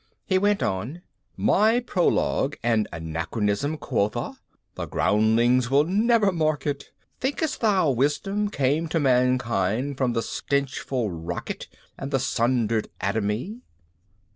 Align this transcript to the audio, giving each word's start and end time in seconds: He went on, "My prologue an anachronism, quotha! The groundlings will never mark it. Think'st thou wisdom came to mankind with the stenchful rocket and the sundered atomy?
He 0.25 0.39
went 0.39 0.63
on, 0.63 1.03
"My 1.37 1.79
prologue 1.79 2.57
an 2.63 2.87
anachronism, 2.91 3.77
quotha! 3.77 4.33
The 4.73 4.87
groundlings 4.87 5.69
will 5.69 5.83
never 5.83 6.31
mark 6.31 6.65
it. 6.65 6.89
Think'st 7.19 7.61
thou 7.61 7.91
wisdom 7.91 8.49
came 8.49 8.87
to 8.87 8.99
mankind 8.99 9.99
with 9.99 10.13
the 10.15 10.23
stenchful 10.23 11.11
rocket 11.11 11.67
and 11.99 12.09
the 12.09 12.17
sundered 12.19 12.87
atomy? 12.99 13.61